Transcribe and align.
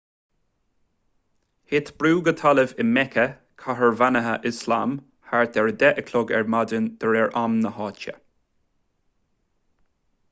thit 1.73 1.91
brú 2.03 2.13
go 2.27 2.33
talamh 2.39 2.73
i 2.83 2.85
meice 2.95 3.25
cathair 3.65 3.93
bheannaithe 3.99 4.33
ioslam 4.51 4.95
thart 5.35 5.61
ar 5.65 5.71
10 5.85 6.01
a 6.03 6.05
chlog 6.09 6.35
ar 6.39 6.49
maidin 6.55 6.89
de 7.05 7.13
réir 7.13 7.33
am 7.43 7.57
na 7.67 7.77
háite 7.79 8.17